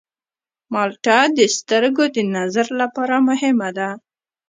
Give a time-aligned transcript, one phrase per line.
[0.73, 3.89] مالټه د سترګو د نظر لپاره مهمه ده.